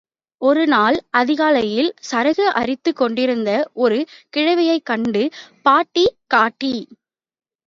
[0.41, 3.51] ஒருநாள் அதிகாலையில் சருகு அரித்துக் கொண்டிருந்த
[3.83, 3.99] ஒரு
[4.33, 5.23] கிழவியைக் கண்டு,
[5.65, 6.75] பாட்டி காட்டி!